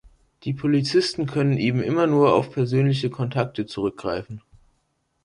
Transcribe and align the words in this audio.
Die 0.45 0.53
Polizisten 0.55 1.27
können 1.27 1.59
eben 1.59 1.83
immer 1.83 2.07
nur 2.07 2.33
auf 2.33 2.49
persönliche 2.51 3.11
Kontakte 3.11 3.67
zurückgreifen. 3.67 4.41